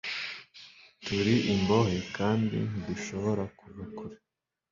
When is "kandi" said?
2.17-2.57